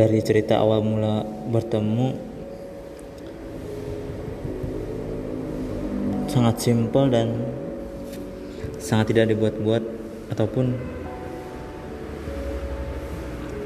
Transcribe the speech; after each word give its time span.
dari 0.00 0.24
cerita 0.24 0.56
awal 0.56 0.80
mula 0.80 1.20
bertemu 1.52 2.16
sangat 6.24 6.56
simpel 6.56 7.12
dan 7.12 7.36
sangat 8.80 9.12
tidak 9.12 9.36
dibuat-buat 9.36 9.84
ataupun 10.32 10.72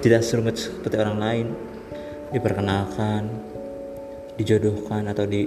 tidak 0.03 0.27
serumit 0.27 0.59
seperti 0.59 0.99
orang 0.99 1.23
lain. 1.23 1.47
Diperkenalkan 2.35 3.31
dijodohkan 4.35 5.07
atau 5.07 5.31
di 5.31 5.47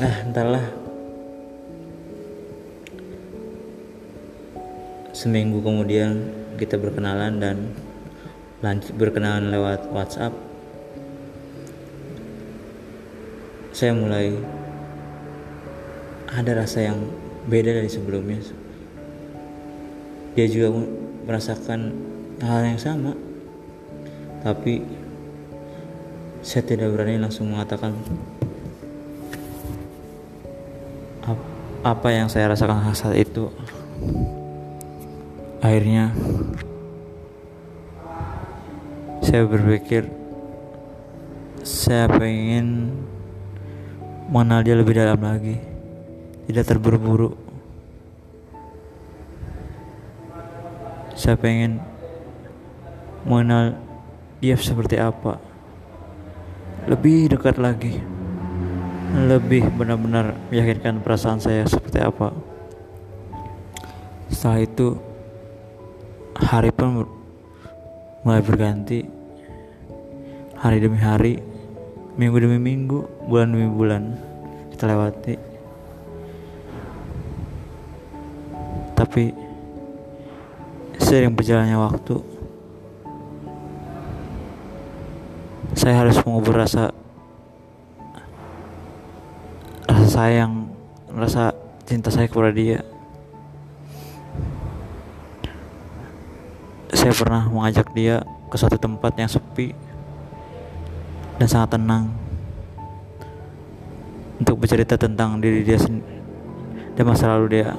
nah 0.00 0.24
entahlah 0.24 0.64
seminggu 5.12 5.60
kemudian 5.60 6.32
kita 6.56 6.80
berkenalan 6.80 7.36
dan 7.36 7.56
lanjut 8.62 8.94
berkenalan 8.94 9.50
lewat 9.50 9.90
WhatsApp. 9.90 10.30
Saya 13.74 13.90
mulai 13.98 14.38
ada 16.30 16.62
rasa 16.62 16.86
yang 16.86 17.10
beda 17.50 17.82
dari 17.82 17.90
sebelumnya. 17.90 18.38
Dia 20.38 20.46
juga 20.46 20.78
merasakan 21.26 21.90
hal 22.38 22.62
yang 22.62 22.78
sama. 22.78 23.18
Tapi 24.46 24.86
saya 26.42 26.62
tidak 26.62 26.94
berani 26.94 27.18
langsung 27.18 27.50
mengatakan 27.50 27.94
apa 31.82 32.08
yang 32.14 32.30
saya 32.30 32.54
rasakan 32.54 32.94
saat 32.94 33.18
itu. 33.18 33.50
Akhirnya 35.58 36.14
saya 39.32 39.48
berpikir 39.48 40.12
saya 41.64 42.04
pengen 42.04 42.92
mengenal 44.28 44.60
dia 44.60 44.76
lebih 44.76 44.92
dalam 44.92 45.24
lagi 45.24 45.56
tidak 46.44 46.68
terburu-buru. 46.68 47.32
Saya 51.16 51.40
pengen 51.40 51.80
mengenal 53.24 53.80
dia 54.44 54.52
seperti 54.60 55.00
apa. 55.00 55.40
Lebih 56.84 57.32
dekat 57.32 57.56
lagi. 57.56 58.04
Lebih 59.16 59.72
benar-benar 59.80 60.36
meyakinkan 60.52 61.00
perasaan 61.00 61.40
saya 61.40 61.64
seperti 61.64 62.04
apa. 62.04 62.36
Setelah 64.28 64.60
itu 64.60 65.00
hari 66.36 66.68
pun 66.68 67.08
mulai 68.28 68.44
berganti 68.44 69.21
hari 70.62 70.78
demi 70.78 70.94
hari 71.02 71.42
minggu 72.14 72.38
demi 72.38 72.54
minggu 72.62 73.26
bulan 73.26 73.50
demi 73.50 73.66
bulan 73.66 74.14
kita 74.70 74.86
lewati. 74.86 75.34
Tapi 78.94 79.34
sering 81.02 81.34
berjalannya 81.34 81.74
waktu 81.74 82.14
saya 85.74 85.98
harus 85.98 86.22
mengubur 86.22 86.54
rasa 86.54 86.94
rasa 89.90 90.06
sayang 90.06 90.70
rasa 91.10 91.50
cinta 91.90 92.14
saya 92.14 92.30
kepada 92.30 92.54
dia. 92.54 92.86
Saya 96.94 97.10
pernah 97.18 97.50
mengajak 97.50 97.90
dia 97.98 98.22
ke 98.46 98.54
suatu 98.54 98.78
tempat 98.78 99.10
yang 99.18 99.26
sepi 99.26 99.91
dan 101.38 101.46
sangat 101.48 101.78
tenang 101.78 102.12
untuk 104.42 104.58
bercerita 104.58 104.98
tentang 104.98 105.38
diri 105.38 105.62
dia 105.62 105.78
dan 106.98 107.04
masa 107.06 107.30
lalu 107.30 107.60
dia. 107.60 107.72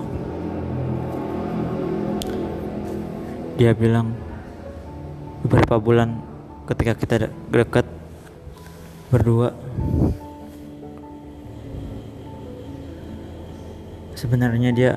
Dia 3.59 3.75
bilang 3.75 4.15
beberapa 5.43 5.77
bulan 5.77 6.23
ketika 6.65 6.95
kita 6.95 7.15
dekat 7.51 7.85
berdua 9.11 9.51
sebenarnya 14.15 14.71
dia 14.71 14.91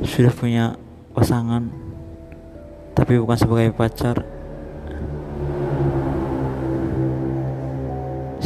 sudah 0.00 0.32
punya 0.32 0.64
pasangan 1.12 1.68
tapi 2.96 3.20
bukan 3.20 3.36
sebagai 3.36 3.76
pacar 3.76 4.31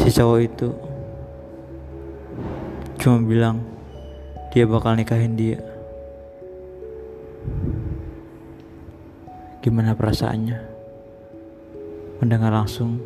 si 0.06 0.14
cowok 0.14 0.38
itu 0.38 0.70
cuma 3.02 3.18
bilang 3.26 3.58
dia 4.54 4.62
bakal 4.62 4.94
nikahin 4.94 5.34
dia. 5.34 5.58
Gimana 9.66 9.98
perasaannya? 9.98 10.62
Mendengar 12.22 12.54
langsung 12.54 13.02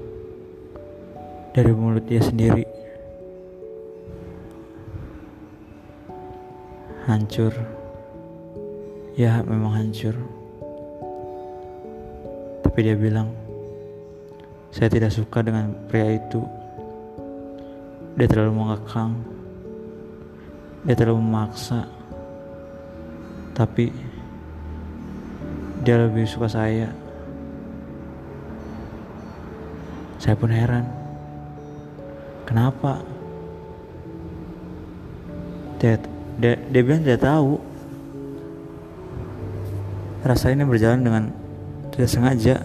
dari 1.57 1.73
mulut 1.73 2.05
dia 2.05 2.21
sendiri. 2.21 2.69
Hancur. 7.09 7.57
Ya 9.17 9.41
memang 9.49 9.73
hancur. 9.73 10.21
Tapi 12.61 12.79
dia 12.85 12.93
bilang 12.93 13.33
saya 14.69 14.93
tidak 14.93 15.17
suka 15.17 15.41
dengan 15.41 15.73
pria 15.89 16.21
itu 16.21 16.60
dia 18.17 18.27
terlalu 18.27 18.53
mengekang. 18.57 19.13
Dia 20.87 20.95
terlalu 20.97 21.21
memaksa. 21.23 21.87
Tapi 23.55 23.93
dia 25.85 25.97
lebih 26.01 26.25
suka 26.25 26.49
saya. 26.49 26.89
Saya 30.21 30.37
pun 30.37 30.53
heran. 30.53 30.85
Kenapa? 32.45 33.01
Dia, 35.81 35.97
dia, 36.37 36.61
dia 36.69 36.83
bilang 36.85 37.05
tidak 37.05 37.25
tahu. 37.25 37.57
Rasa 40.21 40.53
ini 40.53 40.69
berjalan 40.69 41.01
dengan 41.01 41.25
tidak 41.95 42.11
sengaja 42.13 42.61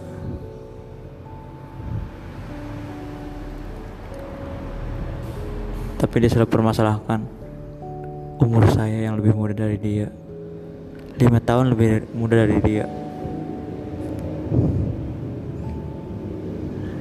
tapi 5.95 6.23
dia 6.23 6.29
selalu 6.31 6.49
permasalahkan 6.51 7.23
umur 8.39 8.67
saya 8.71 9.07
yang 9.07 9.15
lebih 9.19 9.35
muda 9.35 9.55
dari 9.55 9.77
dia. 9.79 10.07
Lima 11.15 11.39
tahun 11.39 11.71
lebih 11.71 12.11
muda 12.11 12.43
dari 12.43 12.59
dia. 12.59 12.85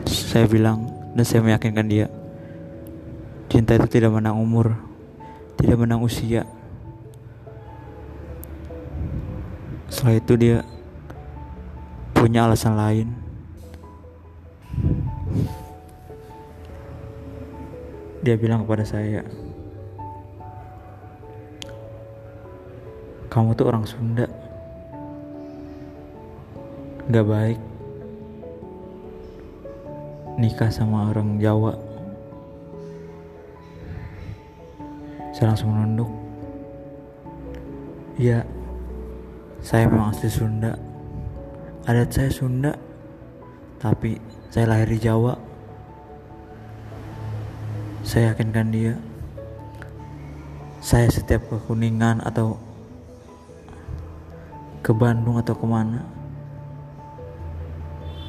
Saya 0.06 0.46
bilang 0.50 0.90
dan 1.14 1.22
saya 1.22 1.46
meyakinkan 1.46 1.86
dia 1.86 2.06
cinta 3.46 3.78
itu 3.78 3.86
tidak 3.86 4.10
menang 4.10 4.34
umur 4.34 4.74
tidak 5.54 5.80
menang 5.80 6.02
usia. 6.02 6.42
Setelah 9.88 10.18
itu 10.18 10.32
dia 10.34 10.56
punya 12.12 12.44
alasan 12.44 12.74
lain 12.74 13.23
dia 18.24 18.40
bilang 18.40 18.64
kepada 18.64 18.88
saya 18.88 19.20
kamu 23.28 23.52
tuh 23.52 23.68
orang 23.68 23.84
Sunda. 23.84 24.24
Gak 27.12 27.26
baik 27.28 27.60
nikah 30.40 30.72
sama 30.72 31.12
orang 31.12 31.36
Jawa. 31.36 31.76
Saya 35.36 35.52
langsung 35.52 35.74
menunduk. 35.74 36.10
Ya 38.16 38.46
saya 39.60 39.84
memang 39.84 40.16
asli 40.16 40.32
Sunda. 40.32 40.78
Adat 41.84 42.08
saya 42.08 42.30
Sunda 42.32 42.72
tapi 43.82 44.16
saya 44.48 44.72
lahir 44.72 44.88
di 44.88 44.98
Jawa 45.02 45.36
saya 48.04 48.30
yakinkan 48.30 48.68
dia. 48.68 48.94
Saya 50.84 51.08
setiap 51.08 51.48
ke 51.48 51.56
Kuningan 51.64 52.20
atau 52.20 52.60
ke 54.84 54.92
Bandung 54.92 55.40
atau 55.40 55.56
ke 55.56 55.64
mana. 55.64 56.04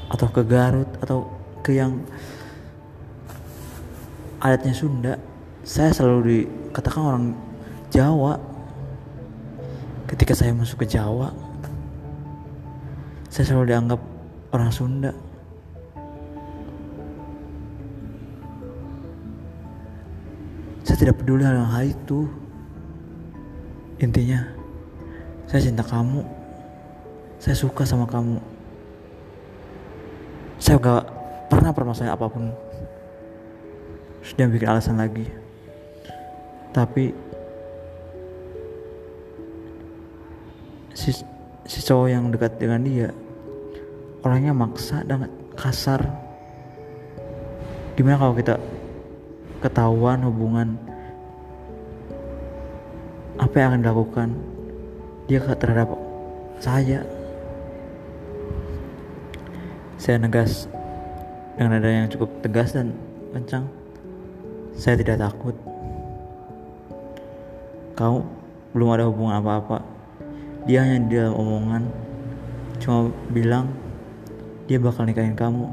Atau 0.08 0.32
ke 0.32 0.42
Garut 0.48 0.88
atau 1.04 1.28
ke 1.60 1.76
yang 1.76 2.00
adatnya 4.40 4.72
Sunda 4.72 5.14
saya 5.66 5.90
selalu 5.92 6.22
dikatakan 6.24 7.04
orang 7.04 7.26
Jawa. 7.92 8.40
Ketika 10.06 10.38
saya 10.38 10.54
masuk 10.56 10.86
ke 10.86 10.96
Jawa 10.96 11.34
saya 13.36 13.52
selalu 13.52 13.76
dianggap 13.76 14.00
orang 14.56 14.72
Sunda 14.72 15.12
saya 20.96 21.12
tidak 21.12 21.20
peduli 21.20 21.44
hal 21.44 21.60
hal 21.60 21.92
itu 21.92 22.24
intinya 24.00 24.48
saya 25.44 25.68
cinta 25.68 25.84
kamu. 25.84 26.24
Saya 27.36 27.52
suka 27.52 27.84
sama 27.84 28.08
kamu. 28.08 28.40
Saya 30.56 30.80
gak 30.80 31.04
pernah 31.52 31.76
permasalahan 31.76 32.16
apa 32.16 32.32
pun. 32.32 32.48
Sudah 34.24 34.48
bikin 34.48 34.72
alasan 34.72 34.96
lagi. 34.96 35.28
Tapi 36.72 37.12
si, 40.96 41.12
si 41.68 41.80
cowok 41.84 42.08
yang 42.08 42.32
dekat 42.32 42.56
dengan 42.56 42.88
dia 42.88 43.12
orangnya 44.24 44.56
maksa 44.56 45.04
dan 45.04 45.28
kasar. 45.60 46.08
Gimana 48.00 48.16
kalau 48.16 48.32
kita 48.32 48.56
ketahuan 49.60 50.24
hubungan 50.24 50.85
apa 53.36 53.56
yang 53.60 53.68
akan 53.76 53.82
dilakukan? 53.84 54.30
Dia 55.28 55.40
terhadap 55.44 55.92
saya. 56.64 57.04
Saya 60.00 60.22
negas 60.22 60.72
dengan 61.56 61.80
nada 61.80 61.90
yang 61.90 62.08
cukup 62.08 62.30
tegas 62.40 62.72
dan 62.76 62.96
kencang. 63.36 63.66
Saya 64.76 65.00
tidak 65.00 65.20
takut. 65.20 65.56
Kau 67.96 68.28
belum 68.76 68.90
ada 68.92 69.08
hubungan 69.08 69.40
apa-apa. 69.40 69.84
Dia 70.68 70.84
hanya 70.84 71.04
di 71.08 71.16
dalam 71.16 71.36
omongan. 71.36 71.84
Cuma 72.80 73.12
bilang 73.32 73.72
dia 74.68 74.80
bakal 74.80 75.08
nikahin 75.08 75.36
kamu. 75.36 75.68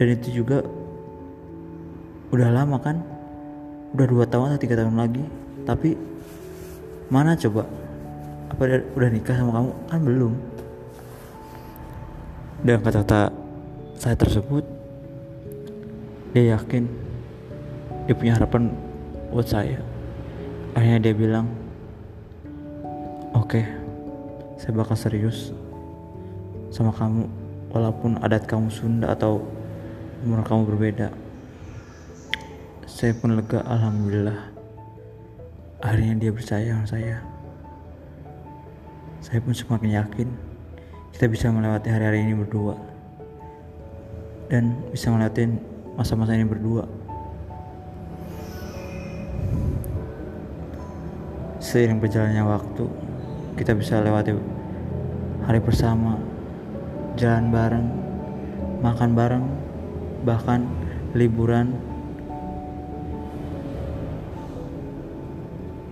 Dan 0.00 0.06
itu 0.16 0.44
juga 0.44 0.64
udah 2.32 2.48
lama 2.48 2.76
kan? 2.80 3.00
Udah 3.96 4.06
dua 4.06 4.24
tahun 4.28 4.54
atau 4.54 4.62
tiga 4.62 4.78
tahun 4.78 4.96
lagi 4.96 5.39
tapi 5.70 5.94
mana 7.06 7.38
coba? 7.38 7.62
Apa 8.50 8.62
dia 8.66 8.82
udah 8.98 9.06
nikah 9.06 9.38
sama 9.38 9.54
kamu? 9.54 9.70
Kan 9.86 10.00
belum. 10.02 10.32
Dan 12.66 12.82
kata-kata 12.82 13.30
saya 13.94 14.18
tersebut 14.18 14.66
dia 16.34 16.58
yakin 16.58 16.90
dia 18.10 18.14
punya 18.18 18.34
harapan 18.34 18.74
buat 19.30 19.46
saya. 19.46 19.78
Akhirnya 20.74 20.98
dia 21.06 21.14
bilang 21.14 21.46
oke 23.30 23.54
okay, 23.54 23.64
saya 24.58 24.74
bakal 24.74 24.98
serius 24.98 25.54
sama 26.74 26.90
kamu 26.90 27.30
walaupun 27.70 28.18
adat 28.26 28.42
kamu 28.50 28.74
Sunda 28.74 29.14
atau 29.14 29.46
umur 30.26 30.42
kamu 30.42 30.66
berbeda. 30.74 31.14
Saya 32.90 33.14
pun 33.14 33.38
lega 33.38 33.62
alhamdulillah 33.62 34.59
akhirnya 35.80 36.14
dia 36.20 36.32
percaya 36.32 36.76
sama 36.76 36.86
saya. 36.86 37.16
Saya 39.20 39.40
pun 39.44 39.52
semakin 39.52 40.00
yakin 40.00 40.28
kita 41.16 41.26
bisa 41.28 41.52
melewati 41.52 41.88
hari-hari 41.92 42.24
ini 42.24 42.36
berdua. 42.36 42.76
Dan 44.48 44.76
bisa 44.92 45.12
melewati 45.12 45.48
masa-masa 45.96 46.36
ini 46.36 46.44
berdua. 46.48 46.84
Seiring 51.60 52.00
berjalannya 52.00 52.44
waktu 52.44 52.84
kita 53.60 53.76
bisa 53.76 54.00
lewati 54.00 54.32
hari 55.44 55.60
bersama 55.60 56.16
jalan 57.20 57.52
bareng 57.52 57.86
makan 58.80 59.12
bareng 59.12 59.44
bahkan 60.24 60.64
liburan 61.12 61.76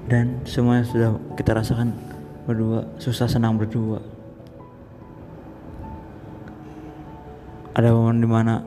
dan 0.08 0.40
semuanya 0.48 0.88
sudah 0.88 1.10
kita 1.36 1.52
rasakan 1.52 1.92
berdua 2.48 2.88
susah 2.96 3.28
senang 3.28 3.60
berdua. 3.60 4.00
Ada 7.76 7.92
momen 7.92 8.18
di 8.24 8.26
mana 8.26 8.64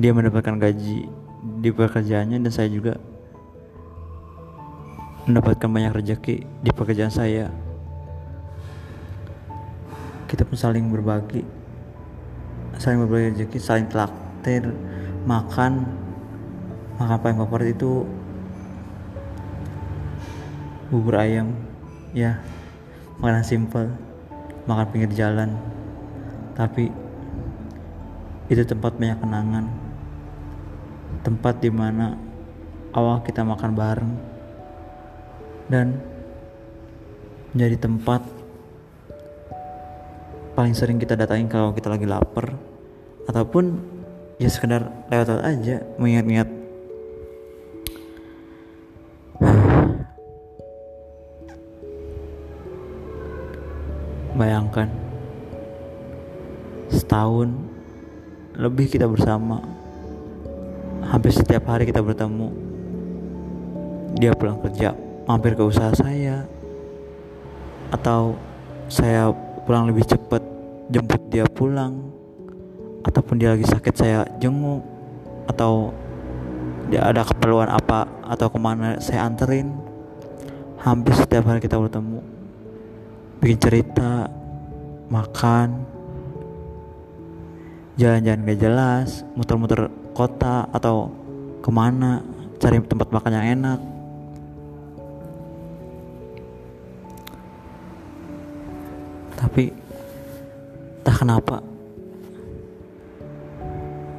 dia 0.00 0.16
mendapatkan 0.16 0.56
gaji 0.56 1.06
di 1.60 1.70
pekerjaannya 1.70 2.40
dan 2.40 2.52
saya 2.52 2.72
juga 2.72 2.96
mendapatkan 5.28 5.68
banyak 5.68 5.92
rezeki 5.92 6.36
di 6.64 6.70
pekerjaan 6.72 7.12
saya. 7.12 7.52
Kita 10.26 10.42
pun 10.42 10.56
saling 10.56 10.88
berbagi 10.88 11.44
saling 12.80 13.04
berbagi 13.04 13.44
rezeki 13.44 13.58
saling 13.60 13.86
traktir 13.92 14.68
makan 15.28 15.84
makan 16.96 17.16
paling 17.20 17.38
favorit 17.40 17.72
itu 17.76 18.04
bubur 20.90 21.18
ayam. 21.18 21.54
Ya 22.14 22.40
makanan 23.18 23.44
simple. 23.46 23.88
Makan 24.66 24.86
pinggir 24.90 25.12
jalan. 25.14 25.54
Tapi 26.56 26.90
itu 28.46 28.62
tempat 28.62 28.94
banyak 28.96 29.18
kenangan. 29.18 29.64
Tempat 31.22 31.54
di 31.62 31.70
mana 31.70 32.14
awal 32.94 33.22
kita 33.22 33.42
makan 33.42 33.72
bareng. 33.74 34.12
Dan 35.66 35.98
menjadi 37.52 37.88
tempat 37.90 38.22
paling 40.56 40.72
sering 40.72 40.96
kita 40.96 41.18
datangin 41.18 41.50
kalau 41.50 41.74
kita 41.76 41.90
lagi 41.92 42.08
lapar. 42.08 42.54
Ataupun 43.26 43.76
ya 44.36 44.48
sekedar 44.48 44.88
lewat 45.08 45.42
aja 45.44 45.82
mengingat-ingat 45.96 46.48
Bayangkan 54.36 54.92
setahun 56.92 57.56
lebih 58.52 58.92
kita 58.92 59.08
bersama. 59.08 59.64
Hampir 61.08 61.32
setiap 61.32 61.64
hari 61.72 61.88
kita 61.88 62.04
bertemu. 62.04 62.52
Dia 64.20 64.36
pulang 64.36 64.60
kerja, 64.60 64.92
mampir 65.24 65.56
ke 65.56 65.64
usaha 65.64 65.88
saya. 65.96 66.44
Atau 67.88 68.36
saya 68.92 69.32
pulang 69.64 69.88
lebih 69.88 70.04
cepat 70.04 70.44
jemput 70.92 71.22
dia 71.32 71.48
pulang. 71.48 71.96
Ataupun 73.08 73.40
dia 73.40 73.56
lagi 73.56 73.64
sakit 73.64 73.94
saya 73.96 74.28
jenguk 74.36 74.84
atau 75.48 75.96
dia 76.92 77.08
ada 77.08 77.24
keperluan 77.24 77.72
apa 77.72 78.04
atau 78.20 78.52
ke 78.52 78.58
mana 78.60 79.00
saya 79.00 79.24
anterin 79.24 79.72
hampir 80.82 81.14
setiap 81.14 81.46
hari 81.46 81.62
kita 81.62 81.78
bertemu 81.78 82.35
bikin 83.40 83.58
cerita 83.60 84.30
makan. 85.10 85.84
Jalan-jalan 87.96 88.44
gak 88.44 88.60
jelas 88.60 89.08
muter-muter 89.32 89.88
kota 90.12 90.68
atau 90.68 91.08
ke 91.64 91.70
mana 91.72 92.20
cari 92.60 92.80
tempat 92.84 93.08
makan 93.08 93.32
yang 93.32 93.46
enak. 93.56 93.80
Tapi 99.36 99.72
tak 101.04 101.16
kenapa 101.22 101.62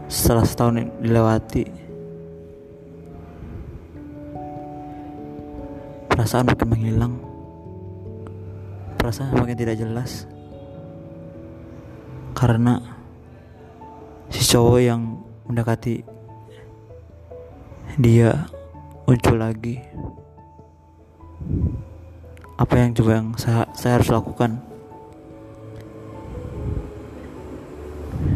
setelah 0.08 0.46
setahun 0.48 0.88
dilewati 1.04 1.64
perasaan 6.08 6.48
makin 6.48 6.68
menghilang 6.72 7.14
perasaan 9.08 9.32
semakin 9.32 9.56
tidak 9.56 9.80
jelas. 9.80 10.28
Karena 12.36 12.84
si 14.28 14.44
cowok 14.44 14.84
yang 14.84 15.24
mendekati 15.48 16.04
dia 17.96 18.52
muncul 19.08 19.40
lagi. 19.40 19.80
Apa 22.60 22.84
yang 22.84 22.92
coba 23.00 23.24
yang 23.24 23.32
saya, 23.40 23.64
saya 23.72 23.96
harus 23.96 24.12
lakukan? 24.12 24.60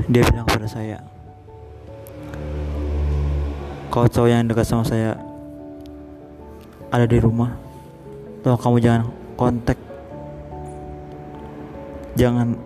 Dia 0.07 0.23
bilang 0.23 0.47
kepada 0.47 0.71
saya 0.71 1.03
kalau 3.91 4.07
cowok 4.07 4.29
yang 4.31 4.47
dekat 4.47 4.63
sama 4.63 4.87
saya 4.87 5.19
ada 6.95 7.03
di 7.03 7.19
rumah 7.19 7.51
tolong 8.39 8.55
kamu 8.55 8.77
jangan 8.79 9.03
kontak 9.35 9.90
jangan 12.15 12.57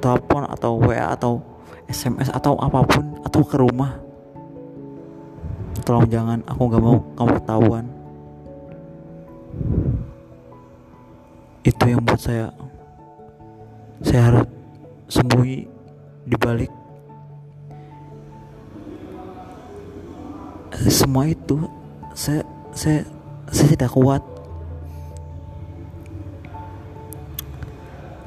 telepon 0.00 0.44
atau 0.48 0.78
WA 0.80 1.12
atau 1.12 1.42
SMS 1.86 2.30
atau 2.30 2.58
apa 2.58 2.82
pun 2.82 3.04
atau 3.22 3.40
ke 3.46 3.56
rumah. 3.58 3.98
Tolong 5.86 6.08
jangan 6.10 6.42
aku 6.48 6.62
gak 6.66 6.82
mau 6.82 6.98
kamu 7.14 7.32
ketahuan. 7.38 7.84
Itu 11.62 11.84
yang 11.86 12.02
buat 12.02 12.20
saya 12.20 12.50
saya 14.02 14.20
harus 14.28 14.46
sembunyi 15.08 15.66
di 16.26 16.36
balik 16.36 16.70
semua 20.90 21.24
itu. 21.30 21.64
Saya 22.16 22.42
saya 22.72 23.04
saya 23.52 23.68
tidak 23.76 23.92
kuat 23.92 24.22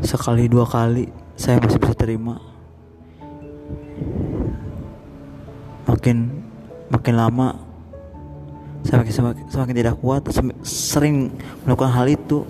sekali 0.04 0.48
dua 0.48 0.64
kali 0.64 1.08
saya 1.36 1.60
masih 1.60 1.80
bisa 1.80 1.96
terima. 1.96 2.40
Makin 5.88 6.18
makin 6.92 7.16
lama 7.16 7.48
saya 8.84 9.04
makin 9.04 9.14
semakin, 9.14 9.44
semakin 9.52 9.76
tidak 9.76 9.96
kuat 10.00 10.24
sering 10.64 11.36
melakukan 11.68 11.92
hal 11.92 12.08
itu. 12.08 12.48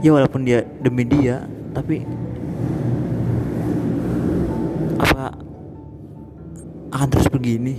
Ya 0.00 0.16
walaupun 0.16 0.48
dia 0.48 0.64
demi 0.80 1.04
dia 1.04 1.44
tapi 1.70 2.02
apa 4.98 5.36
akan 6.90 7.08
terus 7.12 7.28
begini? 7.30 7.76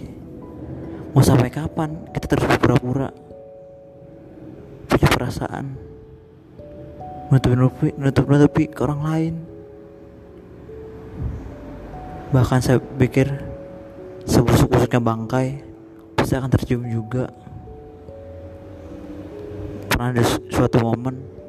Mau 1.12 1.20
sampai 1.20 1.52
kapan 1.52 2.08
kita 2.16 2.26
terus 2.32 2.46
berpura-pura? 2.48 3.12
Punya 4.88 5.08
perasaan 5.12 5.91
menutup-nutupi 7.32 7.96
menutup-nutupi 7.96 8.64
ke 8.68 8.80
orang 8.84 9.02
lain 9.02 9.34
bahkan 12.36 12.60
saya 12.60 12.78
pikir 13.00 13.32
sebusuk-busuknya 14.28 15.00
bangkai 15.00 15.64
pasti 16.20 16.36
akan 16.36 16.52
tercium 16.52 16.84
juga 16.86 17.32
pernah 19.88 20.12
ada 20.12 20.24
suatu 20.52 20.78
momen 20.84 21.42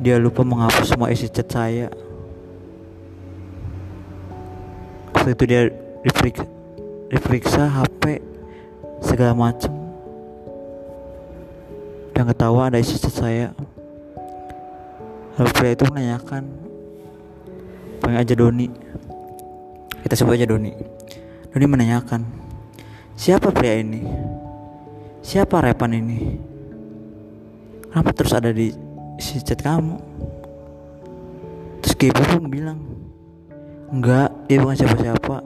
dia 0.00 0.16
lupa 0.16 0.40
menghapus 0.40 0.96
semua 0.96 1.12
isi 1.12 1.28
chat 1.28 1.44
saya. 1.44 1.92
Waktu 5.12 5.36
itu 5.36 5.44
dia 5.44 5.68
diperiksa, 6.00 6.46
diperiksa 7.12 7.62
HP 7.68 8.24
segala 9.04 9.36
macam. 9.36 9.68
Dan 12.16 12.32
ketawa 12.32 12.72
ada 12.72 12.80
isi 12.80 12.96
chat 12.96 13.12
saya. 13.12 13.52
Pria 15.48 15.72
itu 15.72 15.84
menanyakan, 15.88 16.42
pengen 18.04 18.18
aja 18.20 18.34
Doni. 18.36 18.68
Kita 20.04 20.14
sebut 20.16 20.36
aja 20.36 20.44
Doni. 20.44 20.72
Doni 21.52 21.66
menanyakan, 21.68 22.20
siapa 23.16 23.48
pria 23.48 23.80
ini? 23.80 24.04
Siapa 25.24 25.64
repan 25.64 25.96
ini? 25.96 26.18
Kenapa 27.88 28.12
terus 28.12 28.32
ada 28.36 28.52
di 28.52 28.90
si 29.20 29.36
chat 29.44 29.60
kamu 29.60 30.00
terus 31.84 31.94
Gaby 32.00 32.22
pun 32.24 32.48
bilang 32.48 32.80
enggak 33.92 34.32
dia 34.48 34.56
bukan 34.64 34.76
siapa-siapa 34.80 35.36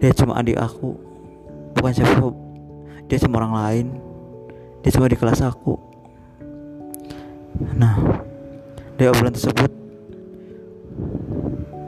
dia 0.00 0.10
cuma 0.16 0.40
adik 0.40 0.56
aku 0.56 0.96
bukan 1.76 1.92
siapa 1.92 2.32
dia 3.04 3.20
cuma 3.20 3.44
orang 3.44 3.54
lain 3.54 3.86
dia 4.80 4.90
cuma 4.96 5.12
di 5.12 5.20
kelas 5.20 5.44
aku 5.44 5.76
nah 7.76 8.00
dari 8.94 9.08
obrolan 9.10 9.34
tersebut. 9.34 9.70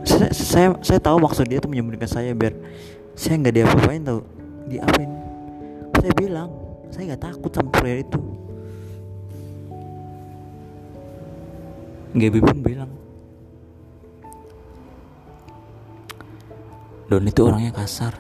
Saya, 0.06 0.30
saya 0.32 0.68
saya 0.80 1.00
tahu 1.02 1.18
maksud 1.22 1.46
dia 1.50 1.58
tuh 1.58 1.70
menyembunyikan 1.70 2.08
saya 2.08 2.30
biar 2.32 2.54
saya 3.18 3.38
nggak 3.42 3.54
dia 3.54 3.64
apa-apain 3.66 4.02
tahu 4.02 4.20
diapain? 4.70 5.10
Saya 5.98 6.12
bilang 6.14 6.48
saya 6.90 7.02
nggak 7.12 7.22
takut 7.22 7.50
sama 7.54 7.70
pria 7.74 8.02
itu. 8.02 8.20
Gaby 12.16 12.40
pun 12.40 12.58
bilang 12.64 12.90
Don 17.06 17.22
itu 17.22 17.38
orangnya 17.46 17.70
kasar. 17.70 18.18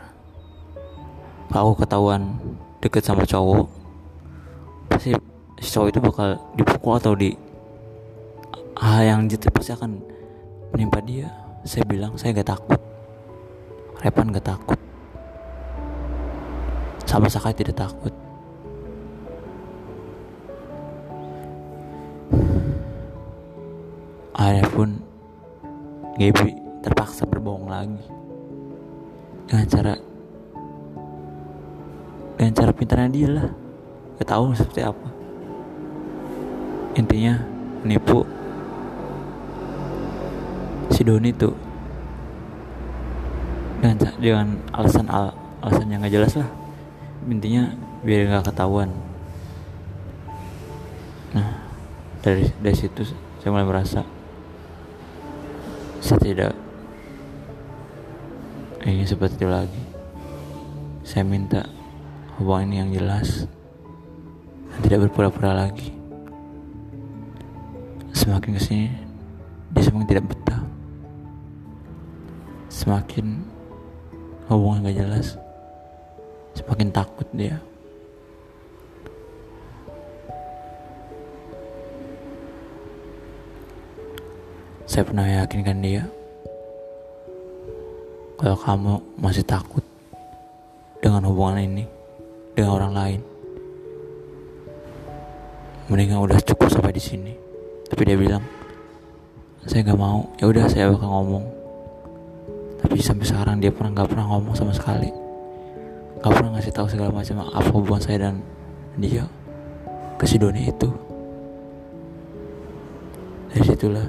Kalau 1.50 1.74
ketahuan 1.74 2.38
deket 2.78 3.02
sama 3.02 3.26
cowok. 3.26 3.66
Pasti 4.86 5.10
cowok 5.58 5.88
itu 5.90 5.98
bakal 5.98 6.28
dipukul 6.54 6.94
atau 6.94 7.12
di 7.18 7.34
hal 8.86 9.02
yang 9.02 9.20
jitu 9.26 9.50
pasti 9.50 9.74
akan 9.74 9.98
menimpa 10.70 11.02
dia. 11.02 11.26
Saya 11.66 11.82
bilang 11.82 12.14
saya 12.14 12.38
gak 12.38 12.54
takut. 12.54 12.78
Repan 13.98 14.30
gak 14.30 14.46
takut. 14.46 14.78
Sama 17.02 17.26
sekali 17.26 17.54
tidak 17.58 17.82
takut. 17.82 18.14
Akhirnya 24.36 24.68
pun 24.70 24.88
Gaby 26.14 26.54
terpaksa 26.86 27.26
berbohong 27.26 27.66
lagi. 27.66 28.06
Dengan 29.50 29.66
cara 29.66 29.94
dengan 32.38 32.52
cara 32.54 32.70
pintarnya 32.70 33.10
dia 33.10 33.28
lah. 33.34 33.48
Gak 34.22 34.28
tahu 34.30 34.54
seperti 34.54 34.86
apa. 34.86 35.08
Intinya 36.94 37.34
menipu 37.82 38.45
si 40.96 41.04
Doni 41.04 41.28
tuh 41.36 41.52
dengan 43.84 44.00
dengan 44.16 44.48
alasan 44.72 45.12
al, 45.12 45.36
alasan 45.60 45.92
yang 45.92 46.00
gak 46.00 46.14
jelas 46.16 46.32
lah. 46.40 46.48
Intinya 47.28 47.76
biar 48.00 48.32
nggak 48.32 48.48
ketahuan. 48.48 48.88
Nah 51.36 51.60
dari 52.24 52.48
dari 52.64 52.72
situ 52.72 53.04
saya 53.42 53.52
mulai 53.52 53.68
merasa 53.68 54.00
saya 56.00 56.18
tidak 56.22 56.52
ingin 58.88 59.04
seperti 59.04 59.44
itu 59.44 59.48
lagi. 59.52 59.82
Saya 61.04 61.28
minta 61.28 61.68
hubungan 62.40 62.72
ini 62.72 62.76
yang 62.80 62.90
jelas 62.96 63.44
dan 64.72 64.80
tidak 64.80 65.10
berpura-pura 65.10 65.52
lagi. 65.52 65.92
Semakin 68.16 68.56
ke 68.56 68.62
sini 68.64 68.86
dia 69.74 69.82
semakin 69.84 70.08
tidak 70.08 70.24
betah 70.30 70.45
semakin 72.76 73.40
hubungan 74.52 74.84
gak 74.84 75.00
jelas 75.00 75.40
semakin 76.52 76.92
takut 76.92 77.24
dia 77.32 77.56
Saya 84.86 85.02
pernah 85.12 85.26
yakinkan 85.28 85.82
dia 85.82 86.08
kalau 88.38 88.56
kamu 88.56 88.94
masih 89.18 89.44
takut 89.44 89.82
dengan 91.02 91.26
hubungan 91.26 91.60
ini 91.60 91.84
dengan 92.56 92.80
orang 92.80 92.92
lain. 92.94 93.20
Mendingan 95.92 96.22
udah 96.24 96.38
cukup 96.38 96.70
sampai 96.72 96.96
di 96.96 97.02
sini. 97.02 97.34
Tapi 97.90 98.02
dia 98.08 98.16
bilang, 98.16 98.40
saya 99.66 99.84
nggak 99.84 100.00
mau. 100.00 100.32
Ya 100.38 100.48
udah 100.48 100.64
saya 100.64 100.88
bakal 100.94 101.12
ngomong. 101.12 101.55
Tapi 102.96 103.04
sampai 103.04 103.28
sekarang 103.28 103.60
dia 103.60 103.68
pernah 103.68 103.92
nggak 103.92 104.08
pernah 104.08 104.24
ngomong 104.24 104.56
sama 104.56 104.72
sekali. 104.72 105.12
Gak 106.16 106.32
pernah 106.32 106.56
ngasih 106.56 106.72
tahu 106.72 106.88
segala 106.88 107.12
macam 107.12 107.44
apa 107.44 107.68
hubungan 107.76 108.00
saya 108.00 108.24
dan 108.24 108.40
dia 108.96 109.28
ke 110.16 110.24
si 110.24 110.40
Doni 110.40 110.64
itu. 110.64 110.88
Dari 113.52 113.68
situlah 113.68 114.08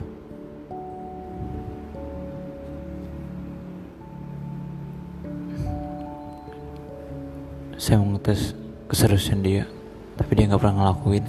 saya 7.75 7.99
mengetes 7.99 8.55
keseriusan 8.87 9.43
dia 9.43 9.67
tapi 10.15 10.31
dia 10.39 10.47
nggak 10.47 10.63
pernah 10.63 10.95
ngelakuin 10.95 11.27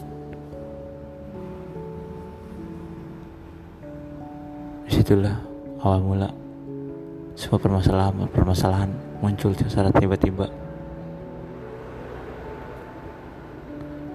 di 4.87 4.91
situlah 4.95 5.43
awal 5.83 6.07
mula 6.07 6.31
semua 7.49 7.57
permasalahan 7.57 8.13
permasalahan 8.29 8.91
muncul 9.25 9.57
secara 9.57 9.89
tiba-tiba 9.89 10.53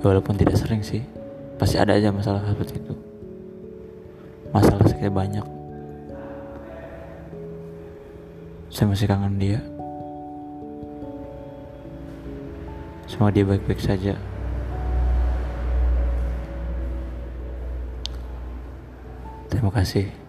walaupun 0.05 0.37
tidak 0.37 0.53
sering 0.61 0.85
sih 0.85 1.01
pasti 1.57 1.81
ada 1.81 1.97
aja 1.97 2.13
masalah 2.13 2.45
seperti 2.45 2.77
itu 2.77 2.93
masalah 4.53 4.85
sekian 4.85 5.17
banyak 5.17 5.45
saya 8.69 8.85
masih 8.85 9.09
kangen 9.09 9.41
dia 9.41 9.57
Semoga 13.13 13.29
dia 13.29 13.45
baik-baik 13.45 13.77
saja. 13.77 14.17
Terima 19.53 19.69
kasih. 19.69 20.23